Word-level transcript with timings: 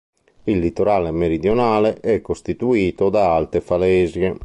Il 0.45 0.57
litorale 0.57 1.11
meridionale 1.11 1.99
è 1.99 2.21
costituito 2.21 3.11
da 3.11 3.35
alte 3.35 3.61
falesie. 3.61 4.39